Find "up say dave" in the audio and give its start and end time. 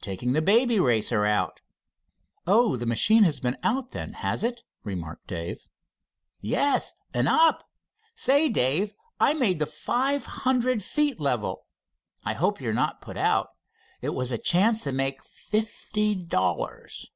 7.28-8.94